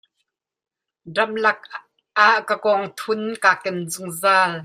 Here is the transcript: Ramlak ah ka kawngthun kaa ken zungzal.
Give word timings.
Ramlak 1.15 1.59
ah 2.27 2.37
ka 2.47 2.55
kawngthun 2.63 3.23
kaa 3.43 3.57
ken 3.63 3.77
zungzal. 3.93 4.51